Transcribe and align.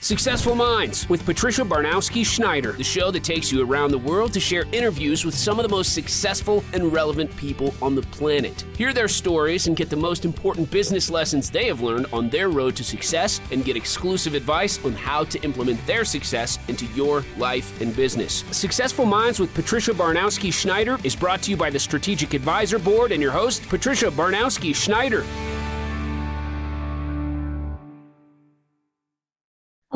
Successful 0.00 0.54
Minds 0.54 1.08
with 1.08 1.26
Patricia 1.26 1.62
Baronowski 1.62 2.24
Schneider, 2.24 2.70
the 2.70 2.84
show 2.84 3.10
that 3.10 3.24
takes 3.24 3.50
you 3.50 3.68
around 3.68 3.90
the 3.90 3.98
world 3.98 4.32
to 4.32 4.38
share 4.38 4.64
interviews 4.70 5.24
with 5.24 5.34
some 5.34 5.58
of 5.58 5.64
the 5.64 5.68
most 5.68 5.92
successful 5.92 6.62
and 6.72 6.92
relevant 6.92 7.36
people 7.36 7.74
on 7.82 7.96
the 7.96 8.02
planet. 8.02 8.64
Hear 8.76 8.92
their 8.92 9.08
stories 9.08 9.66
and 9.66 9.76
get 9.76 9.90
the 9.90 9.96
most 9.96 10.24
important 10.24 10.70
business 10.70 11.10
lessons 11.10 11.50
they 11.50 11.66
have 11.66 11.80
learned 11.80 12.06
on 12.12 12.30
their 12.30 12.48
road 12.48 12.76
to 12.76 12.84
success 12.84 13.40
and 13.50 13.64
get 13.64 13.76
exclusive 13.76 14.34
advice 14.34 14.82
on 14.84 14.92
how 14.92 15.24
to 15.24 15.42
implement 15.42 15.84
their 15.84 16.04
success 16.04 16.60
into 16.68 16.86
your 16.94 17.24
life 17.36 17.80
and 17.80 17.94
business. 17.96 18.44
Successful 18.52 19.04
Minds 19.04 19.40
with 19.40 19.52
Patricia 19.52 19.90
Baronowski 19.90 20.52
Schneider 20.52 20.98
is 21.02 21.16
brought 21.16 21.42
to 21.42 21.50
you 21.50 21.56
by 21.56 21.70
the 21.70 21.78
Strategic 21.78 22.34
Advisor 22.34 22.78
Board 22.78 23.10
and 23.10 23.20
your 23.20 23.32
host, 23.32 23.68
Patricia 23.68 24.12
Baronowski 24.12 24.72
Schneider. 24.76 25.24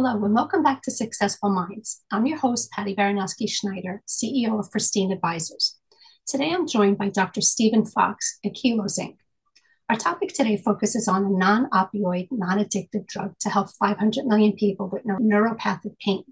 Hello, 0.04 0.24
and 0.24 0.34
welcome 0.34 0.64
back 0.64 0.82
to 0.82 0.90
Successful 0.90 1.48
Minds. 1.48 2.02
I'm 2.10 2.26
your 2.26 2.36
host, 2.36 2.72
Patty 2.72 2.92
Baronowski 2.92 3.48
Schneider, 3.48 4.02
CEO 4.08 4.58
of 4.58 4.68
Pristine 4.68 5.12
Advisers. 5.12 5.78
Today 6.26 6.50
I'm 6.50 6.66
joined 6.66 6.98
by 6.98 7.08
Dr. 7.08 7.40
Steven 7.40 7.86
Fox 7.86 8.40
at 8.44 8.54
Kilos 8.54 8.98
Inc. 8.98 9.18
Our 9.88 9.94
topic 9.94 10.34
today 10.34 10.56
focuses 10.56 11.06
on 11.06 11.24
a 11.24 11.30
non 11.30 11.70
opioid, 11.70 12.26
non 12.32 12.58
addictive 12.58 13.06
drug 13.06 13.38
to 13.42 13.48
help 13.48 13.68
500 13.78 14.26
million 14.26 14.54
people 14.54 14.88
with 14.88 15.04
neuropathic 15.04 15.96
pain. 16.04 16.24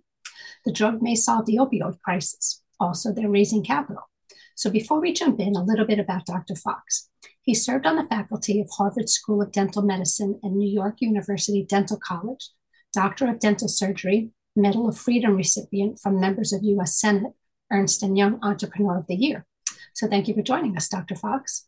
The 0.65 0.73
drug 0.73 1.01
may 1.01 1.15
solve 1.15 1.47
the 1.47 1.59
opioid 1.59 2.01
crisis. 2.01 2.65
Also, 2.81 3.13
they're 3.13 3.31
raising 3.31 3.63
capital. 3.63 4.11
So, 4.57 4.69
before 4.69 5.01
we 5.01 5.13
jump 5.13 5.39
in, 5.39 5.55
a 5.55 5.63
little 5.63 5.87
bit 5.87 6.01
about 6.01 6.27
Dr. 6.27 6.57
Fox. 6.57 7.09
He 7.41 7.55
served 7.55 7.87
on 7.87 7.95
the 7.95 8.09
faculty 8.09 8.61
of 8.61 8.69
Harvard 8.77 9.09
School 9.09 9.41
of 9.41 9.53
Dental 9.53 9.83
Medicine 9.83 10.41
and 10.43 10.57
New 10.57 10.69
York 10.69 10.97
University 10.99 11.65
Dental 11.65 12.01
College 12.05 12.51
Doctor 12.93 13.29
of 13.29 13.39
Dental 13.39 13.69
Surgery, 13.69 14.31
Medal 14.57 14.89
of 14.89 14.99
Freedom 14.99 15.37
recipient 15.37 15.99
from 16.01 16.21
members 16.21 16.53
of 16.53 16.63
U.S. 16.63 17.01
Senate, 17.01 17.33
Ernst 17.73 18.03
& 18.03 18.17
Young 18.17 18.39
Entrepreneur 18.43 18.99
of 18.99 19.07
the 19.07 19.15
Year. 19.15 19.47
So 19.95 20.09
thank 20.09 20.29
you 20.29 20.35
for 20.35 20.43
joining 20.43 20.77
us, 20.77 20.89
Dr. 20.89 21.15
Fox. 21.15 21.67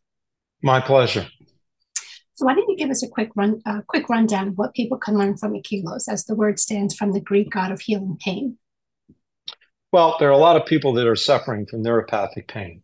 My 0.62 0.80
pleasure. 0.80 1.26
So 2.34 2.46
why 2.46 2.54
don't 2.54 2.68
you 2.68 2.76
give 2.76 2.90
us 2.90 3.02
a 3.02 3.08
quick 3.08 3.30
run, 3.36 3.60
uh, 3.66 3.82
quick 3.86 4.08
rundown 4.08 4.48
of 4.48 4.58
what 4.58 4.74
people 4.74 4.98
can 4.98 5.16
learn 5.16 5.36
from 5.36 5.52
Akelos, 5.52 6.08
as 6.08 6.24
the 6.24 6.34
word 6.34 6.58
stands 6.58 6.94
from 6.94 7.12
the 7.12 7.20
Greek 7.20 7.50
god 7.50 7.70
of 7.70 7.80
healing 7.80 8.18
pain? 8.20 8.58
Well, 9.92 10.16
there 10.18 10.28
are 10.28 10.32
a 10.32 10.38
lot 10.38 10.56
of 10.56 10.66
people 10.66 10.94
that 10.94 11.06
are 11.06 11.16
suffering 11.16 11.66
from 11.66 11.84
neuropathic 11.84 12.48
pain, 12.48 12.82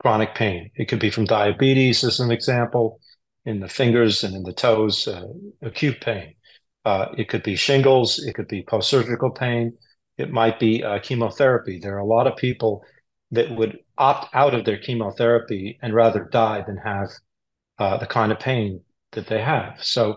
chronic 0.00 0.34
pain. 0.34 0.70
It 0.74 0.88
could 0.88 0.98
be 0.98 1.10
from 1.10 1.24
diabetes, 1.24 2.02
as 2.02 2.18
an 2.18 2.32
example, 2.32 3.00
in 3.44 3.60
the 3.60 3.68
fingers 3.68 4.24
and 4.24 4.34
in 4.34 4.42
the 4.42 4.52
toes, 4.52 5.06
uh, 5.06 5.28
acute 5.62 6.00
pain. 6.00 6.34
Uh, 6.84 7.06
it 7.16 7.28
could 7.28 7.42
be 7.42 7.56
shingles, 7.56 8.18
it 8.18 8.34
could 8.34 8.48
be 8.48 8.62
post 8.62 8.90
surgical 8.90 9.30
pain, 9.30 9.72
it 10.18 10.30
might 10.30 10.58
be 10.58 10.82
uh, 10.82 10.98
chemotherapy. 11.00 11.78
There 11.78 11.94
are 11.94 12.00
a 12.00 12.06
lot 12.06 12.26
of 12.26 12.36
people 12.36 12.84
that 13.30 13.50
would 13.50 13.78
opt 13.98 14.34
out 14.34 14.54
of 14.54 14.64
their 14.64 14.78
chemotherapy 14.78 15.78
and 15.80 15.94
rather 15.94 16.28
die 16.32 16.62
than 16.66 16.76
have 16.78 17.08
uh, 17.78 17.96
the 17.96 18.06
kind 18.06 18.32
of 18.32 18.38
pain 18.38 18.80
that 19.12 19.26
they 19.26 19.40
have. 19.40 19.82
So 19.82 20.16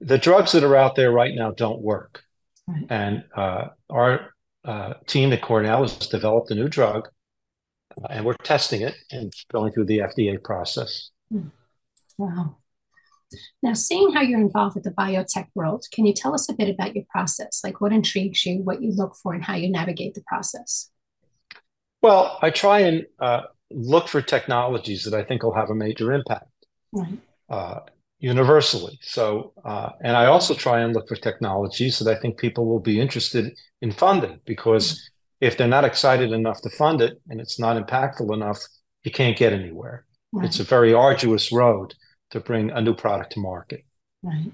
the 0.00 0.18
drugs 0.18 0.52
that 0.52 0.64
are 0.64 0.76
out 0.76 0.96
there 0.96 1.12
right 1.12 1.34
now 1.34 1.52
don't 1.52 1.80
work. 1.80 2.22
Right. 2.66 2.86
And 2.88 3.24
uh, 3.36 3.68
our 3.90 4.34
uh, 4.64 4.94
team 5.06 5.32
at 5.32 5.42
Cornell 5.42 5.82
has 5.82 5.96
developed 5.96 6.50
a 6.50 6.54
new 6.54 6.68
drug, 6.68 7.08
uh, 8.02 8.06
and 8.10 8.24
we're 8.24 8.34
testing 8.34 8.80
it 8.80 8.94
and 9.10 9.32
going 9.52 9.72
through 9.72 9.86
the 9.86 9.98
FDA 9.98 10.42
process. 10.42 11.10
Hmm. 11.30 11.48
Wow. 12.16 12.56
Now, 13.62 13.74
seeing 13.74 14.12
how 14.12 14.20
you're 14.20 14.40
involved 14.40 14.74
with 14.74 14.84
the 14.84 14.90
biotech 14.90 15.48
world, 15.54 15.84
can 15.92 16.06
you 16.06 16.12
tell 16.12 16.34
us 16.34 16.48
a 16.48 16.54
bit 16.54 16.68
about 16.68 16.94
your 16.94 17.04
process? 17.10 17.60
Like 17.64 17.80
what 17.80 17.92
intrigues 17.92 18.44
you, 18.44 18.62
what 18.62 18.82
you 18.82 18.92
look 18.92 19.14
for, 19.22 19.34
and 19.34 19.44
how 19.44 19.54
you 19.54 19.70
navigate 19.70 20.14
the 20.14 20.22
process? 20.26 20.90
Well, 22.02 22.38
I 22.42 22.50
try 22.50 22.80
and 22.80 23.06
uh, 23.18 23.42
look 23.70 24.08
for 24.08 24.20
technologies 24.20 25.04
that 25.04 25.14
I 25.14 25.24
think 25.24 25.42
will 25.42 25.54
have 25.54 25.70
a 25.70 25.74
major 25.74 26.12
impact 26.12 26.50
right. 26.92 27.18
uh, 27.48 27.80
universally. 28.18 28.98
So, 29.02 29.52
uh, 29.64 29.90
and 30.02 30.16
I 30.16 30.26
also 30.26 30.54
try 30.54 30.80
and 30.80 30.94
look 30.94 31.08
for 31.08 31.16
technologies 31.16 31.98
that 31.98 32.14
I 32.14 32.20
think 32.20 32.38
people 32.38 32.66
will 32.66 32.80
be 32.80 33.00
interested 33.00 33.54
in 33.80 33.90
funding 33.90 34.40
because 34.44 34.92
mm-hmm. 34.92 35.46
if 35.46 35.56
they're 35.56 35.66
not 35.68 35.84
excited 35.84 36.32
enough 36.32 36.60
to 36.62 36.70
fund 36.70 37.00
it 37.00 37.20
and 37.28 37.40
it's 37.40 37.58
not 37.58 37.82
impactful 37.82 38.32
enough, 38.32 38.60
you 39.02 39.10
can't 39.10 39.36
get 39.36 39.52
anywhere. 39.52 40.04
Right. 40.32 40.46
It's 40.46 40.60
a 40.60 40.64
very 40.64 40.92
arduous 40.92 41.52
road 41.52 41.94
to 42.30 42.40
bring 42.40 42.70
a 42.70 42.80
new 42.80 42.94
product 42.94 43.32
to 43.32 43.40
market. 43.40 43.84
Right. 44.22 44.52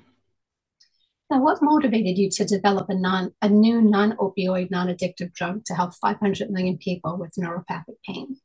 Now, 1.30 1.40
what 1.40 1.62
motivated 1.62 2.18
you 2.18 2.28
to 2.30 2.44
develop 2.44 2.88
a 2.88 2.94
non 2.94 3.32
a 3.40 3.48
new 3.48 3.80
non-opioid, 3.80 4.70
non-addictive 4.70 5.32
drug 5.32 5.64
to 5.66 5.74
help 5.74 5.94
500 5.94 6.50
million 6.50 6.76
people 6.76 7.16
with 7.16 7.34
neuropathic 7.38 7.96
pain? 8.04 8.36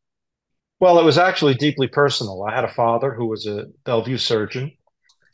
Well, 0.80 1.00
it 1.00 1.04
was 1.04 1.18
actually 1.18 1.56
deeply 1.56 1.88
personal. 1.88 2.44
I 2.44 2.54
had 2.54 2.64
a 2.64 2.74
father 2.74 3.14
who 3.14 3.26
was 3.26 3.48
a 3.48 3.66
Bellevue 3.86 4.18
surgeon, 4.18 4.72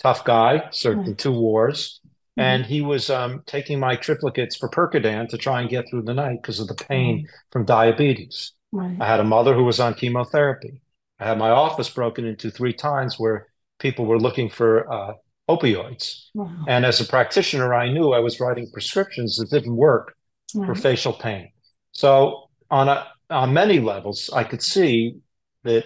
tough 0.02 0.24
guy, 0.24 0.70
served 0.72 1.00
right. 1.00 1.08
in 1.08 1.16
two 1.16 1.34
wars, 1.34 2.00
mm-hmm. 2.06 2.42
and 2.42 2.66
he 2.66 2.82
was 2.82 3.10
um, 3.10 3.44
taking 3.48 3.80
my 3.80 3.98
triplicates 3.98 4.58
for 4.58 4.70
Percodan 4.70 5.28
to 5.30 5.38
try 5.38 5.60
and 5.60 5.70
get 5.70 5.90
through 5.90 6.04
the 6.04 6.14
night 6.14 6.42
because 6.42 6.62
of 6.62 6.68
the 6.68 6.76
pain 6.76 7.18
right. 7.18 7.26
from 7.52 7.66
diabetes. 7.66 8.54
Right. 8.72 8.96
I 9.02 9.08
had 9.08 9.20
a 9.20 9.26
mother 9.26 9.54
who 9.54 9.66
was 9.66 9.82
on 9.82 9.96
chemotherapy. 9.96 10.82
I 11.20 11.28
had 11.28 11.38
my 11.38 11.50
office 11.50 11.90
broken 11.90 12.26
into 12.26 12.50
three 12.50 12.74
times 12.74 13.20
where 13.20 13.48
people 13.82 14.06
were 14.06 14.20
looking 14.20 14.50
for 14.50 14.92
uh, 14.92 15.14
opioids. 15.50 16.28
Wow. 16.34 16.66
And 16.68 16.86
as 16.86 17.02
a 17.02 17.06
practitioner, 17.06 17.74
I 17.74 17.92
knew 17.92 18.12
I 18.12 18.20
was 18.20 18.40
writing 18.40 18.70
prescriptions 18.72 19.38
that 19.38 19.50
didn't 19.50 19.76
work 19.76 20.16
wow. 20.54 20.68
for 20.68 20.76
facial 20.76 21.14
pain. 21.14 21.52
So 21.92 22.50
on 22.70 22.88
a, 22.88 23.08
on 23.30 23.54
many 23.54 23.80
levels, 23.80 24.30
I 24.34 24.44
could 24.44 24.62
see 24.62 25.18
that 25.64 25.86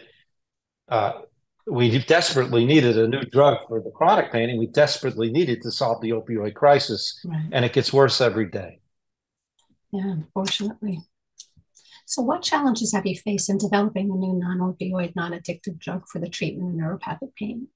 uh, 0.89 1.13
we 1.67 1.97
desperately 1.99 2.65
needed 2.65 2.97
a 2.97 3.07
new 3.07 3.21
drug 3.21 3.57
for 3.67 3.81
the 3.81 3.89
chronic 3.89 4.31
pain, 4.31 4.49
and 4.49 4.59
we 4.59 4.67
desperately 4.67 5.31
needed 5.31 5.61
to 5.63 5.71
solve 5.71 6.01
the 6.01 6.11
opioid 6.11 6.53
crisis. 6.53 7.19
Right. 7.25 7.49
And 7.51 7.65
it 7.65 7.73
gets 7.73 7.91
worse 7.91 8.21
every 8.21 8.49
day. 8.49 8.79
Yeah, 9.91 10.11
unfortunately. 10.11 10.99
So, 12.05 12.21
what 12.21 12.43
challenges 12.43 12.93
have 12.93 13.07
you 13.07 13.15
faced 13.17 13.49
in 13.49 13.57
developing 13.57 14.11
a 14.11 14.15
new 14.15 14.33
non 14.33 14.59
opioid, 14.59 15.15
non 15.15 15.31
addictive 15.31 15.79
drug 15.79 16.07
for 16.07 16.19
the 16.19 16.29
treatment 16.29 16.69
of 16.69 16.75
neuropathic 16.75 17.33
pain? 17.35 17.67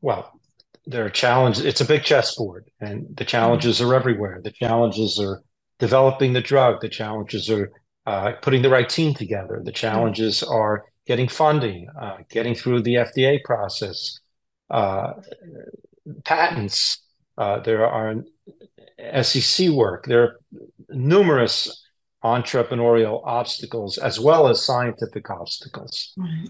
Well, 0.00 0.38
there 0.86 1.04
are 1.04 1.10
challenges. 1.10 1.64
It's 1.64 1.80
a 1.80 1.84
big 1.84 2.02
chessboard, 2.02 2.70
and 2.80 3.06
the 3.16 3.24
challenges 3.24 3.80
are 3.80 3.94
everywhere. 3.94 4.40
The 4.42 4.52
challenges 4.52 5.18
are 5.20 5.42
developing 5.78 6.32
the 6.32 6.40
drug. 6.40 6.80
The 6.80 6.88
challenges 6.88 7.50
are 7.50 7.70
uh, 8.06 8.32
putting 8.40 8.62
the 8.62 8.70
right 8.70 8.88
team 8.88 9.14
together. 9.14 9.60
The 9.62 9.72
challenges 9.72 10.42
are 10.42 10.86
getting 11.06 11.28
funding, 11.28 11.88
uh, 12.00 12.18
getting 12.30 12.54
through 12.54 12.82
the 12.82 12.94
FDA 12.94 13.42
process, 13.44 14.18
uh, 14.70 15.12
patents. 16.24 17.02
Uh, 17.36 17.60
there 17.60 17.86
are 17.86 18.14
SEC 19.22 19.68
work. 19.68 20.06
There 20.06 20.22
are 20.22 20.40
numerous 20.88 21.84
entrepreneurial 22.24 23.20
obstacles 23.24 23.98
as 23.98 24.18
well 24.18 24.48
as 24.48 24.64
scientific 24.64 25.30
obstacles. 25.30 26.12
Right. 26.16 26.48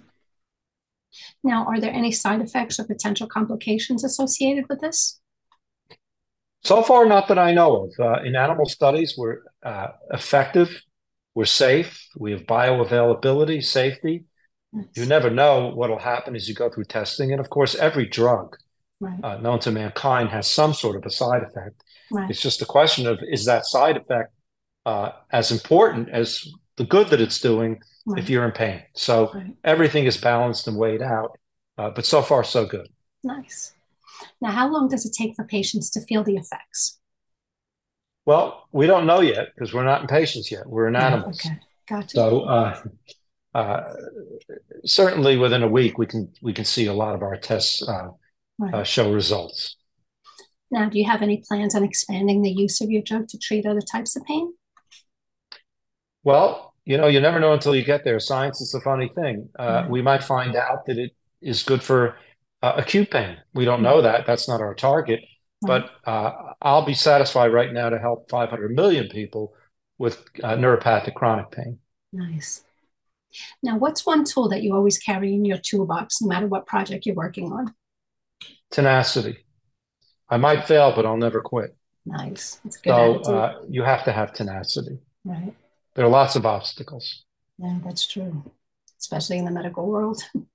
Now, 1.45 1.67
are 1.67 1.81
there 1.81 1.93
any 1.93 2.11
side 2.11 2.41
effects 2.41 2.79
or 2.79 2.85
potential 2.85 3.27
complications 3.27 4.05
associated 4.05 4.65
with 4.69 4.81
this? 4.81 5.21
So 6.65 6.83
far, 6.83 7.07
not 7.07 7.29
that 7.29 7.39
I 7.39 7.53
know 7.53 7.85
of. 7.85 7.93
Uh, 7.99 8.23
in 8.23 8.35
animal 8.35 8.67
studies, 8.67 9.15
we're 9.17 9.39
uh, 9.63 9.89
effective, 10.11 10.83
we're 11.35 11.45
safe, 11.45 12.09
we 12.17 12.33
have 12.33 12.43
bioavailability, 12.43 13.65
safety. 13.65 14.25
You 14.95 15.07
never 15.07 15.31
know 15.31 15.69
what 15.69 15.89
will 15.89 15.99
happen 15.99 16.37
as 16.37 16.49
you 16.49 16.55
go 16.55 16.69
through 16.69 16.85
testing. 16.85 17.33
And 17.33 17.41
of 17.41 17.49
course, 17.49 17.75
every 17.75 18.07
drug 18.07 18.57
right. 19.01 19.19
uh, 19.23 19.39
known 19.39 19.61
to 19.61 19.71
mankind 19.71 20.29
has 20.31 20.51
some 20.51 20.75
sort 20.75 20.97
of 20.97 21.07
a 21.07 21.11
side 21.11 21.43
effect. 21.43 21.83
Right. 22.11 22.29
It's 22.31 22.43
just 22.43 22.61
a 22.61 22.67
question 22.67 23.07
of 23.07 23.21
is 23.23 23.45
that 23.47 23.65
side 23.65 23.97
effect 23.97 24.33
uh, 24.85 25.13
as 25.31 25.51
important 25.51 26.11
as 26.11 26.47
the 26.79 26.85
good 26.85 27.09
that 27.09 27.21
it's 27.21 27.41
doing 27.41 27.83
right. 28.07 28.23
if 28.23 28.31
you're 28.31 28.45
in 28.45 28.53
pain. 28.53 28.83
So 28.95 29.31
right. 29.35 29.55
everything 29.65 30.07
is 30.07 30.17
balanced 30.17 30.67
and 30.69 30.77
weighed 30.77 31.03
out. 31.03 31.39
Uh, 31.77 31.91
but 31.91 32.07
so 32.07 32.23
far, 32.23 32.43
so 32.43 32.65
good. 32.65 32.89
Nice. 33.23 33.75
Now, 34.41 34.53
how 34.53 34.73
long 34.73 34.89
does 34.89 35.05
it 35.05 35.13
take 35.13 35.37
for 35.37 35.45
patients 35.45 35.91
to 35.91 36.01
feel 36.01 36.25
the 36.25 36.37
effects? 36.37 36.99
Well, 38.25 38.67
we 38.73 38.87
don't 38.87 39.07
know 39.07 39.21
yet 39.21 39.49
because 39.55 39.75
we're 39.75 39.85
not 39.85 40.03
in 40.03 40.07
patients 40.07 40.51
yet. 40.51 40.67
We're 40.67 40.89
in 40.89 40.97
animals. 40.97 41.41
okay, 41.45 41.59
gotcha. 41.89 42.11
So 42.11 42.41
uh, 42.41 42.83
uh, 43.55 43.95
certainly 44.85 45.37
within 45.37 45.63
a 45.63 45.69
week, 45.69 45.99
we 45.99 46.07
can 46.07 46.33
we 46.43 46.53
can 46.53 46.65
see 46.65 46.87
a 46.87 46.93
lot 46.93 47.15
of 47.15 47.23
our 47.23 47.37
tests 47.37 47.87
uh, 47.89 48.09
right. 48.59 48.75
Uh, 48.75 48.85
show 48.85 49.13
results. 49.13 49.77
Now, 50.71 50.91
do 50.91 50.99
you 50.99 51.07
have 51.07 51.23
any 51.23 51.43
plans 51.49 51.75
on 51.75 51.83
expanding 51.83 52.43
the 52.43 52.51
use 52.51 52.81
of 52.83 52.91
your 52.91 53.03
drug 53.03 53.29
to 53.29 53.39
treat 53.39 53.65
other 53.65 53.81
types 53.81 54.15
of 54.15 54.25
pain? 54.25 54.53
Well, 56.23 56.68
you 56.89 56.97
know, 56.97 57.07
you 57.07 57.21
never 57.21 57.39
know 57.39 57.53
until 57.53 57.77
you 57.77 57.85
get 57.85 58.03
there. 58.03 58.19
Science 58.19 58.63
is 58.63 58.73
a 58.73 58.81
funny 58.81 59.13
thing. 59.15 59.51
Uh, 59.59 59.83
mm-hmm. 59.83 59.93
We 59.93 60.01
might 60.01 60.25
find 60.25 60.57
out 60.57 60.87
that 60.87 60.97
it 60.97 61.13
is 61.43 61.63
good 61.63 61.83
for 61.83 62.17
uh, 62.63 62.73
acute 62.77 63.11
pain. 63.11 63.37
We 63.53 63.67
don't 63.67 63.83
know 63.83 64.01
that. 64.01 64.25
That's 64.25 64.49
not 64.49 64.63
our 64.63 64.75
target. 64.75 65.21
But 65.61 65.91
uh, 66.07 66.33
I'll 66.63 66.87
be 66.87 66.95
satisfied 66.95 67.53
right 67.53 67.75
now 67.75 67.91
to 67.91 67.99
help 67.99 68.31
500 68.31 68.71
million 68.71 69.09
people 69.09 69.53
with 69.99 70.25
uh, 70.43 70.55
neuropathic 70.55 71.13
chronic 71.15 71.51
pain. 71.51 71.79
Nice. 72.11 72.65
Now, 73.63 73.77
what's 73.77 74.07
one 74.07 74.25
tool 74.25 74.49
that 74.49 74.63
you 74.63 74.75
always 74.75 74.97
carry 74.97 75.35
in 75.35 75.45
your 75.45 75.59
toolbox, 75.59 76.23
no 76.23 76.29
matter 76.29 76.47
what 76.47 76.67
project 76.67 77.05
you're 77.05 77.15
working 77.15 77.53
on? 77.53 77.75
Tenacity. 78.71 79.37
I 80.31 80.39
might 80.39 80.67
fail, 80.67 80.95
but 80.97 81.05
I'll 81.05 81.19
never 81.19 81.43
quit. 81.43 81.77
Nice. 82.07 82.61
That's 82.65 82.77
a 82.77 82.81
good 82.81 83.25
So 83.27 83.35
uh, 83.35 83.61
you 83.69 83.83
have 83.83 84.05
to 84.05 84.13
have 84.13 84.33
tenacity. 84.33 85.01
Right. 85.27 85.53
There 85.99 86.07
are 86.07 86.11
lots 86.11 86.37
of 86.37 86.47
obstacles. 86.47 87.25
Yeah, 87.59 87.81
that's 87.85 88.07
true, 88.07 88.45
especially 89.01 89.39
in 89.39 89.45
the 89.45 89.51
medical 89.51 89.85
world. 89.89 90.23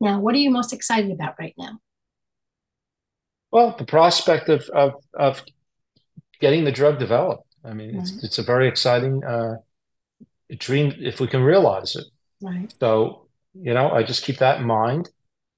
Now, 0.00 0.20
what 0.20 0.34
are 0.34 0.38
you 0.38 0.50
most 0.50 0.72
excited 0.72 1.10
about 1.12 1.34
right 1.38 1.54
now? 1.56 1.78
Well, 3.50 3.74
the 3.78 3.84
prospect 3.84 4.48
of 4.48 4.68
of, 4.74 4.92
of 5.14 5.42
getting 6.40 6.64
the 6.64 6.72
drug 6.72 6.98
developed. 6.98 7.48
I 7.64 7.72
mean, 7.74 7.96
Right. 7.96 8.02
it's 8.02 8.24
it's 8.24 8.38
a 8.38 8.42
very 8.42 8.68
exciting 8.68 9.24
uh, 9.24 9.54
dream 10.58 10.92
if 10.98 11.20
we 11.20 11.26
can 11.26 11.42
realize 11.42 11.96
it. 11.96 12.04
Right. 12.42 12.72
So, 12.80 13.28
you 13.54 13.72
know, 13.72 13.90
I 13.90 14.02
just 14.02 14.24
keep 14.24 14.38
that 14.38 14.60
in 14.60 14.66
mind. 14.66 15.08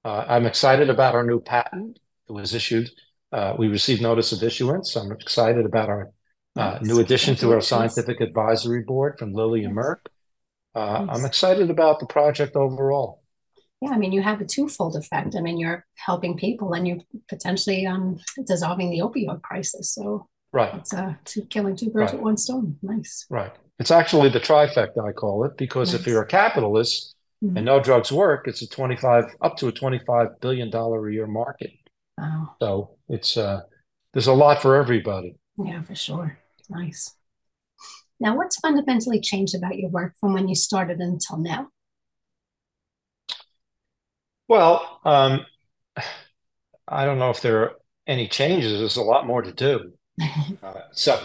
Uh, 0.05 0.25
I'm 0.29 0.47
excited 0.47 0.89
about 0.91 1.15
our 1.15 1.25
new 1.25 1.41
patent 1.41 1.99
that 2.27 2.33
was 2.33 2.55
issued. 2.55 2.89
Uh, 3.33 3.55
we 3.59 3.69
received 3.69 4.01
notice 4.01 4.33
of 4.33 4.43
issuance. 4.43 4.97
I'm 4.97 5.13
excited 5.13 5.67
about 5.67 5.89
our 5.89 6.13
uh, 6.57 6.79
new 6.83 7.01
addition 7.01 7.37
to 7.37 7.53
our 7.53 7.61
scientific 7.61 8.21
advisory 8.21 8.83
board 8.83 9.19
from 9.19 9.33
Lilly 9.33 9.65
and 9.65 9.77
Merck. 9.77 9.99
Uh, 10.75 11.07
I'm 11.09 11.25
excited 11.25 11.71
about 11.71 12.01
the 12.01 12.07
project 12.07 12.57
overall. 12.57 13.23
Yeah, 13.81 13.91
I 13.91 13.99
mean, 13.99 14.13
you 14.13 14.23
have 14.23 14.41
a 14.41 14.45
twofold 14.45 14.97
effect. 14.97 15.35
I 15.37 15.41
mean, 15.41 15.59
you're 15.59 15.85
helping 15.97 16.37
people 16.37 16.73
and 16.73 16.89
you're 16.89 16.99
potentially 17.29 17.87
um, 17.87 18.19
dissolving 18.47 18.91
the 18.91 19.01
opioid 19.01 19.43
crisis. 19.43 19.93
So 19.95 20.29
Right, 20.53 20.75
it's 20.75 20.95
uh, 20.95 21.15
two, 21.25 21.43
killing 21.47 21.77
two 21.77 21.91
birds 21.91 22.13
Right. 22.13 22.15
with 22.15 22.23
one 22.23 22.37
stone. 22.39 22.79
Nice. 22.83 23.27
right. 23.29 23.53
It's 23.79 23.91
actually 23.91 24.31
the 24.31 24.41
trifecta, 24.41 25.07
I 25.07 25.13
call 25.13 25.45
it, 25.45 25.59
because 25.59 25.93
if 25.93 26.07
you're 26.07 26.23
a 26.23 26.27
capitalist 26.27 27.15
Mhm. 27.45 27.57
and 27.57 27.67
no 27.67 27.79
drugs 27.79 28.11
work, 28.11 28.49
it's 28.49 28.63
a 28.63 28.69
25 28.69 29.25
up 29.43 29.59
to 29.59 29.69
a 29.69 29.73
25 29.73 30.41
billion 30.41 30.71
dollar 30.71 31.07
a 31.07 31.13
year 31.13 31.27
market. 31.27 31.73
Wow. 32.17 32.55
So 32.63 32.97
it's 33.11 33.37
uh, 33.37 33.61
there's 34.15 34.29
a 34.29 34.33
lot 34.33 34.63
for 34.63 34.77
everybody. 34.77 35.37
Yeah, 35.59 35.83
for 35.83 35.95
sure. 35.95 36.39
Nice. 36.69 37.15
Now, 38.19 38.37
what's 38.37 38.59
fundamentally 38.59 39.21
changed 39.21 39.55
about 39.55 39.79
your 39.79 39.91
work 39.91 40.15
from 40.19 40.33
when 40.33 40.49
you 40.49 40.55
started 40.55 41.01
until 41.01 41.37
now? 41.39 41.69
Well, 44.49 45.01
um, 45.05 45.45
I 46.89 47.05
don't 47.05 47.19
know 47.19 47.31
if 47.31 47.41
there 47.41 47.63
are 47.63 47.73
any 48.07 48.29
changes. 48.29 48.79
There's 48.79 48.97
a 48.97 49.03
lot 49.03 49.27
more 49.27 49.43
to 49.43 49.53
do. 49.53 49.93
Uh, 50.63 50.81
so, 50.93 51.21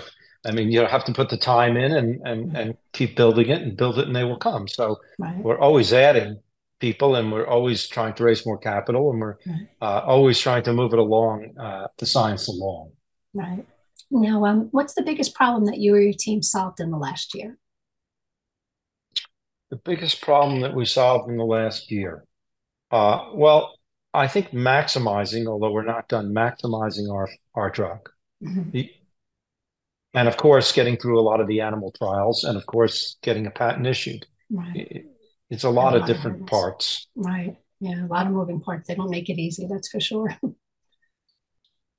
I 0.46 0.52
mean, 0.52 0.72
you 0.72 0.82
have 0.86 1.06
to 1.06 1.14
put 1.14 1.30
the 1.30 1.38
time 1.38 1.78
in 1.78 1.92
and, 1.94 2.20
and, 2.28 2.56
and 2.58 2.74
keep 2.92 3.16
building 3.16 3.50
it 3.50 3.62
and 3.62 3.78
build 3.78 3.98
it 3.98 4.08
and 4.08 4.16
they 4.16 4.24
will 4.24 4.38
come. 4.38 4.68
So 4.68 4.98
Right. 5.18 5.38
we're 5.44 5.58
always 5.60 5.94
adding 5.94 6.40
people 6.80 7.16
and 7.16 7.32
we're 7.32 7.48
always 7.48 7.88
trying 7.88 8.14
to 8.16 8.24
raise 8.24 8.46
more 8.46 8.58
capital 8.58 9.10
and 9.12 9.22
we're 9.22 9.38
Right. 9.46 9.68
uh, 9.82 10.02
always 10.06 10.40
trying 10.40 10.64
to 10.64 10.74
move 10.74 10.94
it 10.94 11.00
along, 11.00 11.58
uh, 11.58 11.88
the 11.98 12.06
science 12.06 12.48
along. 12.48 12.92
Right. 13.34 13.66
Now, 14.12 14.46
um, 14.46 14.68
what's 14.72 14.94
the 14.94 15.04
biggest 15.04 15.34
problem 15.34 15.66
that 15.66 15.78
you 15.80 15.96
or 15.96 16.02
your 16.02 16.14
team 16.14 16.42
solved 16.42 16.80
in 16.80 16.92
the 16.92 16.98
last 16.98 17.34
year? 17.34 17.58
The 19.70 19.78
biggest 19.78 20.22
problem 20.22 20.62
that 20.62 20.76
we 20.76 20.86
solved 20.86 21.30
in 21.30 21.38
the 21.38 21.46
last 21.46 21.90
year. 21.92 22.26
Uh, 22.92 23.30
well, 23.34 23.74
I 24.14 24.28
think 24.28 24.50
maximizing, 24.52 25.48
although 25.48 25.72
we're 25.72 25.86
not 25.86 26.10
done 26.10 26.34
maximizing 26.34 27.10
our, 27.10 27.30
our 27.56 27.70
drug. 27.70 28.10
Mhm. 28.44 28.72
The, 28.74 28.92
and 30.14 30.28
of 30.28 30.36
course, 30.36 30.74
getting 30.74 30.98
through 30.98 31.18
a 31.18 31.24
lot 31.24 31.40
of 31.40 31.48
the 31.48 31.62
animal 31.62 31.94
trials, 31.98 32.44
and 32.44 32.58
of 32.58 32.66
course, 32.66 33.16
getting 33.22 33.48
a 33.48 33.52
patent 33.52 33.88
issued. 33.88 34.26
Right. 34.50 34.76
It- 34.76 35.06
It's 35.50 35.66
a 35.66 35.70
lot 35.70 35.94
A 35.94 35.98
of 35.98 36.02
lot 36.04 36.10
of 36.10 36.16
different 36.16 36.36
hurdles. 36.44 36.50
parts. 36.50 37.08
Right. 37.16 37.58
Yeah, 37.82 38.06
a 38.06 38.08
lot 38.08 38.26
of 38.26 38.32
moving 38.32 38.62
parts. 38.62 38.88
They 38.88 38.96
don't 38.96 39.10
make 39.10 39.30
it 39.30 39.38
easy, 39.38 39.68
that's 39.68 39.90
for 39.90 40.00
sure. 40.00 40.38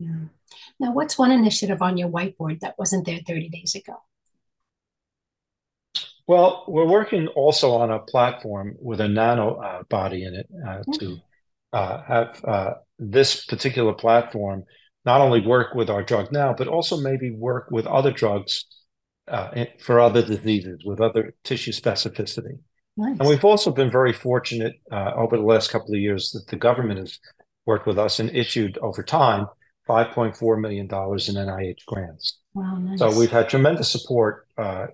Yeah. 0.02 0.56
Now, 0.81 0.93
what's 0.93 1.19
one 1.19 1.31
initiative 1.31 1.81
on 1.81 1.96
your 1.96 2.08
whiteboard 2.08 2.60
that 2.60 2.78
wasn't 2.78 3.06
there 3.06 3.20
30 3.26 3.49
days 3.49 3.75
ago? 3.75 4.02
Well, 6.26 6.64
we're 6.69 6.88
working 6.88 7.28
also 7.28 7.72
on 7.72 7.90
a 7.90 7.99
platform 7.99 8.76
with 8.81 9.00
a 9.00 9.08
nano 9.08 9.56
uh, 9.56 9.82
body 9.88 10.25
in 10.25 10.34
it 10.34 10.46
uh, 10.66 10.82
to 10.99 11.19
uh, 11.72 12.02
have 12.02 12.44
uh, 12.44 12.75
this 12.99 13.44
particular 13.44 13.93
platform 13.93 14.64
not 15.04 15.20
only 15.20 15.40
work 15.40 15.75
with 15.75 15.90
our 15.90 16.02
drug 16.02 16.31
now, 16.31 16.55
but 16.56 16.69
also 16.69 16.96
maybe 16.96 17.31
work 17.32 17.69
with 17.70 17.87
other 17.87 18.12
drugs 18.12 18.66
uh, 19.28 19.64
for 19.81 20.00
other 20.00 20.22
diseases 20.22 20.84
with 20.84 21.00
other 21.00 21.34
tissue 21.44 21.72
specificity. 21.72 22.58
Nice. 22.96 23.19
And 23.19 23.28
we've 23.28 23.44
also 23.44 23.72
been 23.72 23.90
very 23.90 24.12
fortunate 24.12 24.75
uh, 24.90 25.12
over 25.16 25.37
the 25.37 25.43
last 25.43 25.70
couple 25.70 25.94
of 25.94 26.00
years 26.00 26.31
that 26.32 26.46
the 26.48 26.56
government 26.56 27.00
has 27.00 27.19
worked 27.66 27.87
with 27.87 27.98
us 27.98 28.20
and 28.20 28.31
issued 28.31 28.78
over 28.78 29.02
time 29.02 29.46
$5.4 29.88 30.61
million 30.61 30.84
in 30.84 30.88
NIH 30.88 31.84
grants. 31.87 32.38
Wow, 32.55 32.76
nice. 32.76 32.99
So 32.99 33.19
we've 33.19 33.31
had 33.31 33.49
tremendous 33.49 33.90
support 33.90 34.46
uh, 34.56 34.87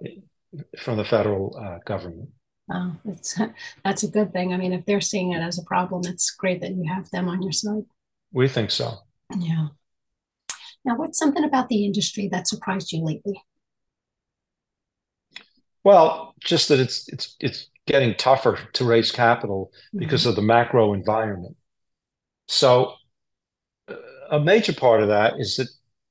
from 0.78 0.96
the 0.96 1.04
federal 1.04 1.56
uh, 1.60 1.78
government. 1.84 2.30
Wow, 2.68 2.92
that's 3.04 3.40
that's 3.84 4.02
a 4.02 4.08
good 4.08 4.32
thing. 4.32 4.52
I 4.52 4.56
mean, 4.56 4.72
if 4.72 4.84
they're 4.84 5.00
seeing 5.00 5.32
it 5.32 5.40
as 5.40 5.58
a 5.58 5.64
problem, 5.64 6.02
it's 6.04 6.30
great 6.30 6.60
that 6.60 6.72
you 6.72 6.84
have 6.88 7.10
them 7.10 7.28
on 7.28 7.42
your 7.42 7.52
side. 7.52 7.84
We 8.32 8.48
think 8.48 8.70
so. 8.70 8.98
Yeah. 9.36 9.68
Now, 10.84 10.96
what's 10.96 11.18
something 11.18 11.44
about 11.44 11.68
the 11.68 11.84
industry 11.84 12.28
that 12.28 12.46
surprised 12.46 12.92
you 12.92 13.02
lately? 13.02 13.42
Well, 15.84 16.34
just 16.40 16.68
that 16.68 16.80
it's 16.80 17.08
it's 17.08 17.36
it's 17.40 17.68
getting 17.86 18.14
tougher 18.14 18.58
to 18.74 18.84
raise 18.84 19.10
capital 19.10 19.72
because 19.96 20.26
of 20.26 20.36
the 20.36 20.42
macro 20.42 20.92
environment. 20.92 21.56
So 22.46 22.94
a 24.30 24.40
major 24.40 24.72
part 24.72 25.02
of 25.02 25.08
that 25.08 25.34
is 25.38 25.56
that 25.56 25.68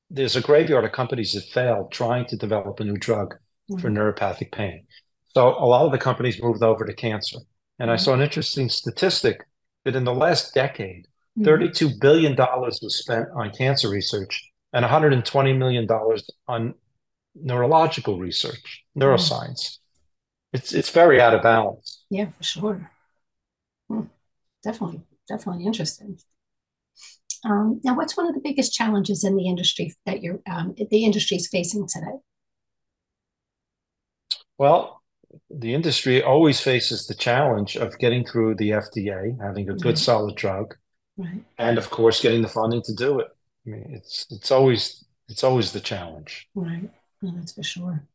there's 0.09 0.35
a 0.35 0.41
graveyard 0.41 0.85
of 0.85 0.91
companies 0.91 1.33
that 1.33 1.43
failed 1.43 1.91
trying 1.91 2.25
to 2.27 2.37
develop 2.37 2.79
a 2.79 2.83
new 2.83 2.97
drug 2.97 3.35
for 3.79 3.89
neuropathic 3.89 4.51
pain. 4.51 4.85
So 5.27 5.49
a 5.49 5.65
lot 5.65 5.85
of 5.85 5.91
the 5.91 5.97
companies 5.97 6.41
moved 6.41 6.63
over 6.63 6.85
to 6.85 6.93
cancer. 6.93 7.39
And 7.79 7.91
I 7.91 7.97
saw 7.97 8.13
an 8.13 8.21
interesting 8.21 8.69
statistic 8.69 9.45
that 9.85 9.95
in 9.95 10.03
the 10.03 10.13
last 10.13 10.53
decade, 10.53 11.07
Mhm. 11.37 11.43
$32 11.45 11.89
billion 12.01 12.35
was 12.35 12.97
spent 12.97 13.27
on 13.35 13.51
cancer 13.51 13.89
research 13.89 14.51
and 14.73 14.83
$120 14.83 15.53
million 15.57 15.87
on 16.47 16.73
neurological 17.35 18.17
research, 18.17 18.83
neuroscience. 18.97 19.77
It's 20.53 20.73
it's 20.73 20.89
very 20.89 21.21
out 21.21 21.35
of 21.35 21.43
balance. 21.43 22.03
Yeah, 22.09 22.31
for 22.31 22.43
sure. 22.43 22.91
Hmm. 23.89 24.01
Definitely, 24.63 25.01
definitely 25.27 25.65
interesting. 25.65 26.19
Um, 27.45 27.81
now, 27.83 27.95
what's 27.95 28.17
one 28.17 28.27
of 28.27 28.33
the 28.35 28.41
biggest 28.41 28.73
challenges 28.73 29.23
in 29.23 29.35
the 29.35 29.47
industry 29.47 29.95
that 30.05 30.21
you're 30.21 30.39
um, 30.49 30.75
the 30.91 31.05
industry 31.05 31.37
is 31.37 31.47
facing 31.47 31.87
today? 31.87 32.17
Well, 34.57 35.01
the 35.49 35.73
industry 35.73 36.21
always 36.23 36.59
faces 36.59 37.05
the 37.07 37.15
challenge 37.15 37.75
of 37.75 37.97
getting 37.99 38.25
through 38.25 38.55
the 38.55 38.73
FDA, 38.73 39.35
having 39.41 39.69
a 39.69 39.75
good 39.75 39.85
Right. 39.85 39.97
solid 39.97 40.35
drug, 40.35 40.75
Right. 41.17 41.43
and 41.57 41.77
of 41.77 41.89
course 41.91 42.21
getting 42.21 42.41
the 42.43 42.49
funding 42.49 42.81
to 42.83 42.95
do 42.95 43.19
it. 43.19 43.27
I 43.67 43.69
mean, 43.71 43.85
it's 43.93 44.27
it's 44.31 44.51
always 44.51 45.05
it's 45.29 45.43
always 45.43 45.73
the 45.73 45.81
challenge. 45.81 46.49
Right. 46.55 46.89
That's 47.21 47.53
for 47.53 47.63
sure. 47.63 48.07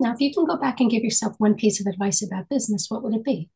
Now, 0.00 0.12
if 0.14 0.20
you 0.20 0.32
can 0.32 0.46
go 0.46 0.56
back 0.56 0.80
and 0.80 0.90
give 0.90 1.02
yourself 1.04 1.34
one 1.38 1.54
piece 1.54 1.80
of 1.80 1.86
advice 1.86 2.22
about 2.22 2.48
business, 2.48 2.86
what 2.90 3.02
would 3.02 3.14
it 3.14 3.24
be? 3.24 3.50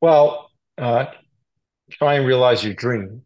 Well, 0.00 0.50
uh, 0.76 1.06
try 1.90 2.14
and 2.14 2.26
realize 2.26 2.64
your 2.64 2.74
dream. 2.74 3.22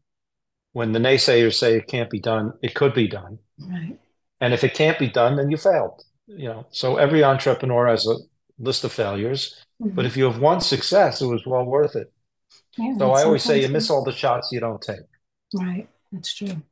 When 0.72 0.92
the 0.92 0.98
naysayers 0.98 1.54
say 1.54 1.76
it 1.76 1.86
can't 1.86 2.10
be 2.10 2.20
done, 2.20 2.52
it 2.62 2.74
could 2.74 2.94
be 2.94 3.08
done. 3.08 3.38
Right. 3.58 3.98
And 4.40 4.54
if 4.54 4.64
it 4.64 4.74
can't 4.74 4.98
be 4.98 5.08
done, 5.08 5.36
then 5.36 5.50
you 5.50 5.56
failed. 5.56 6.02
You 6.26 6.48
know, 6.48 6.66
so 6.70 6.96
every 6.96 7.22
entrepreneur 7.22 7.88
has 7.88 8.06
a 8.06 8.16
list 8.58 8.84
of 8.84 8.92
failures, 8.92 9.62
but 9.78 10.04
Mhm. 10.04 10.06
if 10.06 10.16
you 10.16 10.24
have 10.24 10.40
one 10.40 10.60
success, 10.60 11.20
it 11.20 11.26
was 11.26 11.44
well 11.46 11.64
worth 11.64 11.94
it. 11.96 12.12
Yeah, 12.78 12.96
So 12.98 13.12
I 13.12 13.24
always 13.24 13.42
say 13.42 13.60
you 13.60 13.68
miss 13.68 13.90
all 13.90 14.04
the 14.04 14.12
shots 14.12 14.50
you 14.50 14.60
don't 14.60 14.80
take. 14.80 15.06
Right, 15.52 15.88
that's 16.10 16.32
true. 16.32 16.62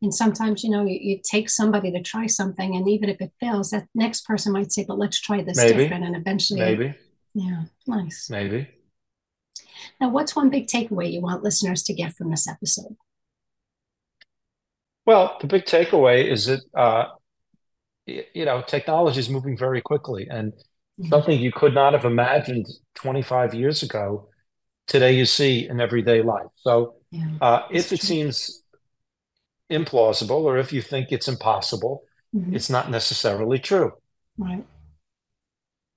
And 0.00 0.14
sometimes, 0.14 0.64
you 0.64 0.70
know, 0.70 0.84
you, 0.84 0.98
you 1.00 1.20
take 1.22 1.50
somebody 1.50 1.90
to 1.92 2.02
try 2.02 2.26
something, 2.26 2.76
and 2.76 2.88
even 2.88 3.08
if 3.08 3.20
it 3.20 3.32
fails, 3.40 3.70
that 3.70 3.88
next 3.94 4.26
person 4.26 4.52
might 4.52 4.72
say, 4.72 4.84
"But 4.84 4.98
let's 4.98 5.20
try 5.20 5.42
this 5.42 5.56
Maybe. 5.56 5.82
different." 5.82 6.04
And 6.04 6.16
eventually, 6.16 6.60
Maybe, 6.60 6.94
yeah, 7.34 7.64
nice. 7.86 8.30
maybe. 8.30 8.68
Now, 10.00 10.08
what's 10.08 10.36
one 10.36 10.50
big 10.50 10.66
takeaway 10.66 11.12
you 11.12 11.20
want 11.20 11.42
listeners 11.42 11.82
to 11.84 11.94
get 11.94 12.14
from 12.14 12.30
this 12.30 12.48
episode? 12.48 12.96
Well, 15.06 15.36
the 15.40 15.46
big 15.46 15.64
takeaway 15.64 16.30
is 16.30 16.46
that 16.46 16.60
uh, 16.74 17.06
you 18.06 18.44
know 18.44 18.62
technology 18.62 19.20
is 19.20 19.30
moving 19.30 19.56
very 19.56 19.80
quickly, 19.80 20.26
and 20.30 20.52
Mhm. 21.00 21.08
something 21.10 21.38
you 21.40 21.52
could 21.52 21.74
not 21.74 21.92
have 21.92 22.04
imagined 22.04 22.66
25 22.94 23.54
years 23.54 23.82
ago, 23.82 24.28
today 24.86 25.12
you 25.12 25.26
see 25.26 25.68
in 25.68 25.80
everyday 25.80 26.22
life. 26.22 26.50
So 26.56 26.96
Yeah, 27.10 27.28
uh, 27.40 27.62
if 27.70 27.92
it 27.92 28.00
seems 28.00 28.62
implausible 29.70 30.42
or 30.44 30.58
if 30.58 30.72
you 30.72 30.82
think 30.82 31.10
it's 31.10 31.28
impossible, 31.28 32.04
mm-hmm. 32.34 32.54
it's 32.54 32.70
not 32.70 32.90
necessarily 32.90 33.58
true. 33.58 33.92
Right. 34.38 34.64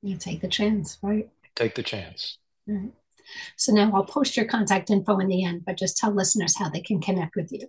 You 0.02 0.18
take 0.18 0.42
the 0.42 0.48
chance, 0.48 0.98
right? 1.02 1.30
Take 1.56 1.76
the 1.76 1.84
chance. 1.84 2.38
Right. 2.68 2.92
So 3.56 3.72
now 3.74 3.92
I'll 3.94 4.06
post 4.06 4.38
your 4.38 4.46
contact 4.46 4.90
info 4.90 5.20
in 5.20 5.28
the 5.28 5.44
end, 5.44 5.64
but 5.66 5.78
just 5.78 5.98
tell 5.98 6.12
listeners 6.12 6.58
how 6.58 6.70
they 6.70 6.82
can 6.82 7.02
connect 7.02 7.36
with 7.36 7.52
you. 7.52 7.68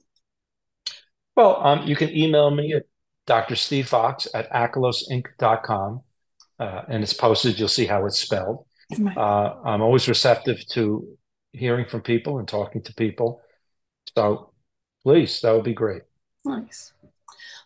Well, 1.37 1.65
um, 1.65 1.87
you 1.87 1.97
can 1.97 2.11
email 2.11 2.51
me 2.51 2.75
at 2.75 2.85
Dr. 3.27 3.57
Steve 3.57 3.89
Fox 3.89 4.27
at 4.35 4.51
akelosinc.com. 4.51 6.03
Uh, 6.59 6.83
and 6.89 7.03
it's 7.03 7.13
posted. 7.13 7.59
You'll 7.59 7.69
see 7.69 7.87
how 7.87 8.07
it's 8.07 8.19
spelled. 8.19 8.65
Uh, 9.17 9.55
I'm 9.65 9.83
always 9.83 10.09
receptive 10.09 10.67
to 10.69 11.07
hearing 11.53 11.87
from 11.87 12.01
people 12.01 12.39
and 12.39 12.49
talking 12.49 12.83
to 12.83 12.95
people. 12.95 13.41
So 14.17 14.51
please, 15.05 15.41
that 15.43 15.53
would 15.53 15.65
be 15.65 15.75
great. 15.75 16.03
Nice. 16.45 16.93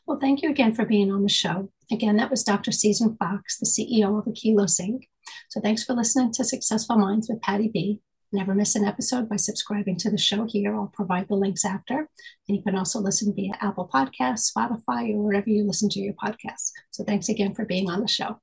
Well, 0.06 0.18
thank 0.18 0.42
you 0.42 0.50
again 0.50 0.74
for 0.74 0.84
being 0.84 1.10
on 1.12 1.22
the 1.22 1.28
show. 1.28 1.70
Again, 1.90 2.16
that 2.16 2.30
was 2.30 2.42
Dr. 2.42 2.72
Steven 2.72 3.14
Fox, 3.14 3.58
the 3.58 3.66
CEO 3.66 4.18
of 4.18 4.24
Akelos 4.24 4.80
Inc. 4.80 5.04
So 5.48 5.60
thanks 5.60 5.84
for 5.84 5.94
listening 5.94 6.32
to 6.32 6.44
Successful 6.44 6.96
Minds 6.96 7.28
with 7.28 7.42
Patty 7.42 7.68
B. 7.68 8.00
Never 8.34 8.54
miss 8.54 8.74
an 8.74 8.84
episode 8.84 9.28
by 9.28 9.36
subscribing 9.36 9.96
to 9.98 10.10
the 10.10 10.16
show 10.16 10.46
here. 10.46 10.74
I'll 10.74 10.90
provide 10.94 11.28
the 11.28 11.34
links 11.34 11.66
after. 11.66 12.08
And 12.48 12.56
you 12.56 12.62
can 12.62 12.76
also 12.76 12.98
listen 12.98 13.34
via 13.34 13.52
Apple 13.60 13.90
Podcasts, 13.92 14.50
Spotify, 14.50 15.14
or 15.14 15.22
wherever 15.22 15.50
you 15.50 15.64
listen 15.64 15.90
to 15.90 16.00
your 16.00 16.14
podcasts. 16.14 16.70
So 16.90 17.04
thanks 17.04 17.28
again 17.28 17.52
for 17.52 17.66
being 17.66 17.90
on 17.90 18.00
the 18.00 18.08
show. 18.08 18.40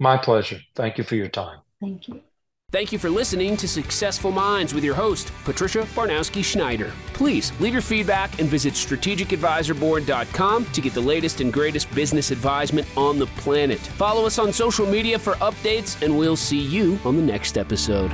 My 0.00 0.16
pleasure. 0.16 0.60
Thank 0.74 0.98
you 0.98 1.04
for 1.04 1.14
your 1.14 1.28
time. 1.28 1.60
Thank 1.80 2.08
you. 2.08 2.22
Thank 2.72 2.92
you 2.92 3.00
for 3.00 3.10
listening 3.10 3.56
to 3.56 3.66
Successful 3.66 4.30
Minds 4.30 4.72
with 4.72 4.84
your 4.84 4.94
host, 4.94 5.32
Patricia 5.42 5.80
Baronowski 5.80 6.44
Schneider. 6.44 6.92
Please 7.14 7.52
leave 7.58 7.72
your 7.72 7.82
feedback 7.82 8.38
and 8.38 8.48
visit 8.48 8.74
strategicadvisorboard.com 8.74 10.66
to 10.66 10.80
get 10.80 10.94
the 10.94 11.00
latest 11.00 11.40
and 11.40 11.52
greatest 11.52 11.92
business 11.96 12.30
advisement 12.30 12.86
on 12.96 13.18
the 13.18 13.26
planet. 13.26 13.80
Follow 13.80 14.24
us 14.24 14.38
on 14.38 14.52
social 14.52 14.86
media 14.86 15.18
for 15.18 15.32
updates, 15.34 16.00
and 16.00 16.16
we'll 16.16 16.36
see 16.36 16.60
you 16.60 16.96
on 17.04 17.16
the 17.16 17.22
next 17.22 17.58
episode. 17.58 18.12